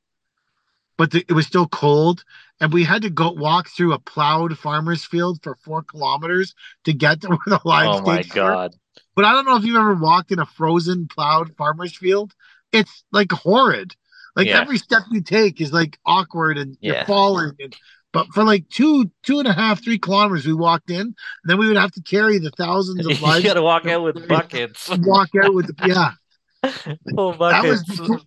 [0.99, 2.25] but the, it was still cold,
[2.61, 6.93] and we had to go walk through a plowed farmer's field for four kilometers to
[6.93, 8.43] get to where the live Oh my stakes were.
[8.43, 8.75] god.
[9.15, 12.33] But I don't know if you've ever walked in a frozen plowed farmer's field.
[12.73, 13.95] It's like horrid.
[14.37, 14.61] Like Yeah.
[14.61, 17.53] every step you take is like awkward and you're falling.
[17.59, 17.77] And,
[18.13, 21.15] but for like two, two and a half, three kilometers, we walked in.
[21.45, 24.89] Then we would have to carry the thousands of You gotta walk out with buckets.
[24.99, 26.13] walk out with the yeah.
[27.15, 28.01] Full That was buckets.
[28.01, 28.21] before,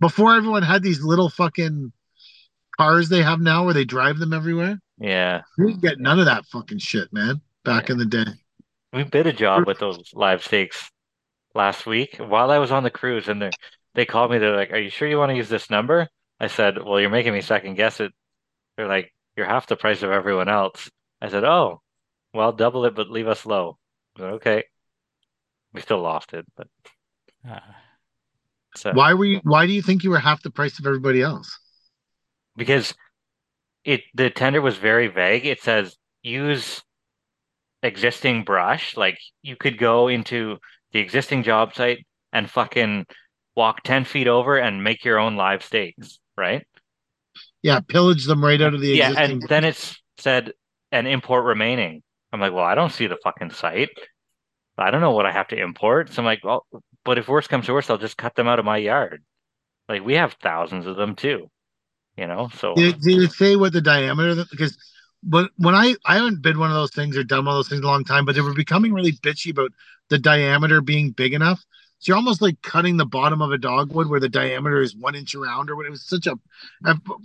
[0.00, 1.92] before everyone had these little fucking
[2.78, 4.78] cars they have now where they drive them everywhere.
[4.98, 5.42] Yeah.
[5.56, 7.40] We didn't get none of that fucking shit, man.
[7.64, 7.92] Back Yeah.
[7.94, 8.26] in the day.
[8.92, 10.90] We did a job with those live stakes
[11.54, 13.50] last week while I was on the cruise, and they
[13.94, 14.38] they called me.
[14.38, 16.08] They're like, "Are you sure you want to use this number?"
[16.40, 18.12] I said, "Well, you're making me second guess it."
[18.76, 20.88] They're like, "You're half the price of everyone else."
[21.20, 21.82] I said, "Oh,
[22.32, 23.76] well, double it, but leave us low."
[24.16, 24.64] Said, okay.
[25.72, 26.68] We still lost it, but
[27.48, 27.60] Uh,
[28.74, 31.20] so Why were you why do you think you were half the price of everybody
[31.22, 31.58] else?
[32.58, 32.94] Because
[33.84, 35.46] it the tender was very vague.
[35.46, 36.82] It says use
[37.82, 38.96] existing brush.
[38.96, 40.58] Like you could go into
[40.92, 43.06] the existing job site and fucking
[43.56, 46.66] walk 10 feet over and make your own live stakes, right?
[47.62, 50.52] Yeah, pillage them right out of the yeah, and then it's said
[50.92, 52.02] and import remaining.
[52.32, 53.90] I'm like, well, I don't see the fucking site.
[54.76, 56.12] I don't know what I have to import.
[56.12, 56.64] So I'm like, well,
[57.04, 59.24] but if worse comes to worse, I'll just cut them out of my yard.
[59.88, 61.50] Like we have thousands of them too,
[62.18, 62.48] you know.
[62.54, 64.34] So Did, did it say what the diameter?
[64.34, 64.76] That, because,
[65.22, 67.68] but when I I haven't been one of those things or done one of those
[67.68, 69.70] things in a long time, but they were becoming really bitchy about
[70.08, 71.64] the diameter being big enough.
[72.00, 75.14] So you're almost like cutting the bottom of a dogwood where the diameter is one
[75.14, 75.86] inch around, or what.
[75.86, 76.36] It was such a.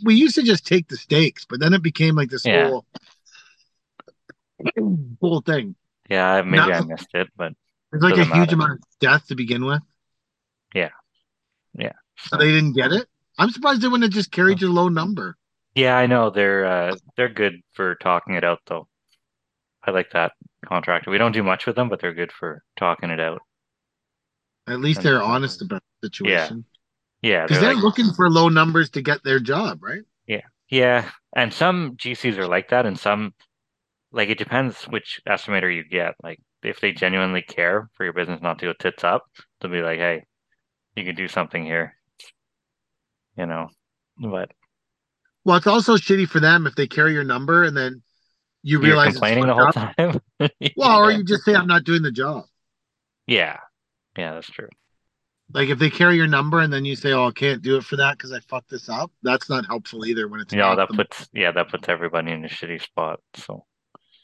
[0.04, 2.70] We used to just take the stakes, but then it became like this Yeah.
[2.70, 2.86] whole
[5.22, 5.76] whole thing.
[6.10, 7.54] yeah, maybe I missed it, but
[7.92, 9.82] It's like a Doesn't huge amount of death to begin with.
[10.74, 10.90] Yeah.
[11.78, 11.94] Yeah.
[12.18, 13.08] So they didn't get it.
[13.38, 15.38] I'm surprised they wouldn't have just carried your low number.
[15.76, 18.88] yeah, I know they're uh, they're good for talking it out though.
[19.86, 20.32] I like that
[20.66, 21.12] contractor.
[21.12, 23.42] We don't do much with them, but they're good for talking it out.
[24.68, 26.66] At least And- they're honest about the situation.
[27.22, 30.02] Yeah, Because they're they're like, looking for low numbers to get their job, right?
[30.28, 33.34] Yeah, yeah, and some GCs are like that, and some
[34.12, 36.16] like it depends which estimator you get.
[36.22, 39.24] Like if they genuinely care for your business not to go tits up,
[39.62, 40.24] they'll be like, hey,
[40.96, 41.96] you can do something here.
[43.38, 43.70] You know,
[44.18, 44.52] but
[45.44, 48.02] Well, it's also shitty for them if they carry your number and then
[48.62, 49.74] you you're realize it's complaining the whole up.
[49.74, 50.20] time.
[50.78, 52.46] Well, or you just say I'm not doing the job.
[53.28, 53.58] Yeah,
[54.18, 54.70] yeah, that's true.
[55.54, 57.84] Like if they carry your number and then you say, "Oh, I can't do it
[57.84, 60.28] for that because I fucked this up," that's not helpful either.
[60.28, 63.20] When it's know, that the- puts yeah, that puts everybody in a shitty spot.
[63.36, 63.66] So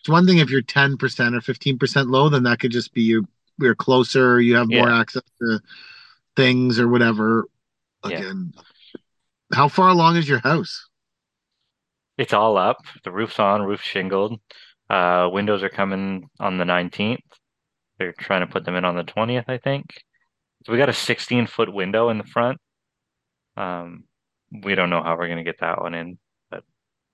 [0.02, 2.94] It's one thing if you're ten percent or fifteen percent low, then that could just
[2.94, 3.26] be you.
[3.60, 4.40] You're closer.
[4.40, 5.00] You have more Yeah.
[5.00, 5.60] access to
[6.36, 7.46] things or whatever.
[8.08, 8.32] Yeah.
[9.54, 10.90] How far along is your house?
[12.20, 12.84] it's all up.
[13.06, 14.42] The roof's on, roof shingled.
[14.90, 17.24] Uh, windows are coming on the 19th.
[17.98, 19.86] They're trying to put them in on the 20th, I think.
[20.66, 22.60] So we got a 16 foot window in the front.
[23.56, 24.04] Um,
[24.64, 26.18] we don't know how we're gonna get that one in,
[26.52, 26.64] but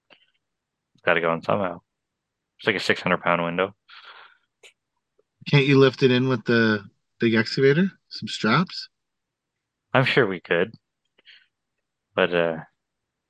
[0.10, 1.82] it's got to go in somehow.
[2.58, 3.76] It's like a 600 pound window.
[5.48, 6.84] Can't you lift it in with the
[7.20, 7.92] big excavator?
[8.10, 8.90] Some straps.
[9.94, 10.74] I'm sure we could,
[12.16, 12.58] but uh,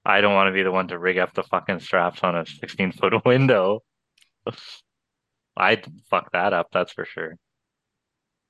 [0.05, 2.45] I don't want to be the one to rig up the fucking straps on a
[2.45, 3.81] 16 foot window.
[5.57, 7.35] I'd fuck that up, that's for sure.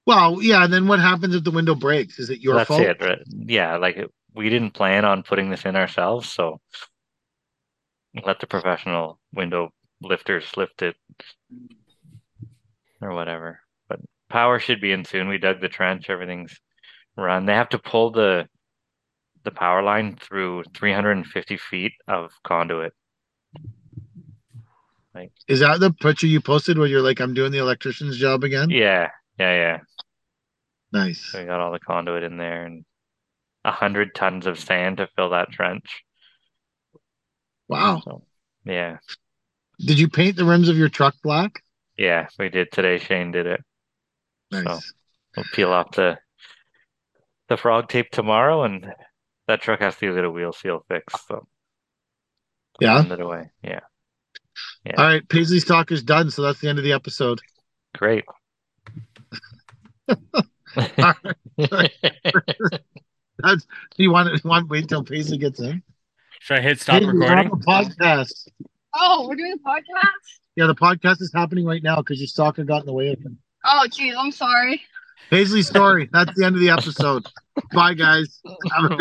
[0.06, 0.64] Well, yeah.
[0.66, 2.20] And then what happens if the window breaks?
[2.20, 2.82] Is it your That's fault?
[2.82, 3.20] it, right?
[3.30, 6.60] Yeah, like it- we didn't plan on putting this in ourselves, so
[8.26, 9.70] let the professional window
[10.02, 10.98] lifters lift it
[13.02, 13.62] or whatever.
[13.88, 15.30] But power should be in soon.
[15.30, 16.60] We dug the trench, everything's
[17.16, 17.46] run.
[17.46, 18.50] They have to pull the
[19.46, 22.94] the power line through 350 feet of conduit.
[25.48, 28.70] Is that the picture you posted where you're like, "I'm doing the electrician's job again"?
[28.70, 29.80] Yeah, yeah, yeah.
[30.92, 31.32] Nice.
[31.32, 32.84] So we got all the conduit in there and
[33.64, 36.04] a hundred tons of sand to fill that trench.
[37.68, 38.02] Wow.
[38.04, 38.24] So
[38.66, 38.98] yeah.
[39.80, 41.64] Did you paint the rims of your truck black?
[41.98, 42.98] Yeah, we did today.
[42.98, 43.62] Shane did it.
[44.52, 44.94] Nice.
[45.36, 46.18] We'll peel off the
[47.48, 48.94] the frog tape tomorrow, and
[49.48, 51.14] that truck has to get a wheel seal fix.
[51.28, 51.48] So
[52.80, 53.00] Yeah.
[53.02, 53.50] send it away.
[53.64, 53.80] Yeah,
[54.86, 54.96] yeah.
[54.98, 55.28] All right.
[55.30, 57.40] Paisley's talk is done, so that's the end of the episode.
[57.98, 58.26] great.
[63.40, 63.66] That's
[63.98, 65.84] you want you want wait until Paisley gets in.
[66.40, 67.60] Should I hit stop Paisley, we're on recording?
[67.60, 68.48] the podcast.
[68.94, 70.40] Oh, we're doing a podcast?
[70.56, 73.20] Yeah, the podcast is happening right now because your stalker got in the way of
[73.20, 73.38] him.
[73.66, 74.82] Oh, geez, I'm sorry.
[75.30, 76.10] Paisley's story.
[76.14, 77.26] That's the end of the episode.
[77.74, 78.40] Bye, guys.
[78.74, 78.94] Have a